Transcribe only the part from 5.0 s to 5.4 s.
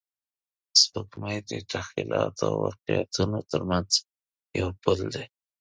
دی